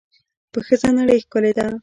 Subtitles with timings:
[0.51, 1.65] په ښځه نړۍ ښکلې ده.